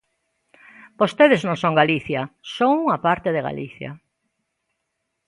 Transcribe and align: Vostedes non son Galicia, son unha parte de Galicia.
Vostedes 1.01 1.41
non 1.47 1.57
son 1.63 1.77
Galicia, 1.81 2.21
son 2.55 2.71
unha 2.83 2.97
parte 3.05 3.29
de 3.35 3.45
Galicia. 3.47 3.91